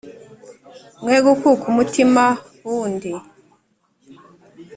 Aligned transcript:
Mwegukuka 1.01 1.63
umutima 1.73 2.23
bundi, 2.63 3.11